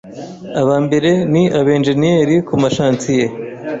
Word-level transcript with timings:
abambere 0.61 1.11
ni 1.33 1.43
Abanjeniyeri 1.59 2.35
ku 2.47 2.53
mashansiye 2.61 3.25